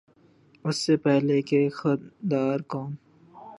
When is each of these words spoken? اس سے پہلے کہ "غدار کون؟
اس 0.65 0.77
سے 0.85 0.97
پہلے 0.97 1.41
کہ 1.41 1.59
"غدار 1.77 2.59
کون؟ 2.67 2.91